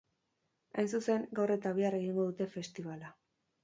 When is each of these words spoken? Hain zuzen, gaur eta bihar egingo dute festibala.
Hain 0.77 0.89
zuzen, 0.95 1.29
gaur 1.41 1.55
eta 1.59 1.77
bihar 1.79 2.01
egingo 2.01 2.29
dute 2.33 2.53
festibala. 2.59 3.19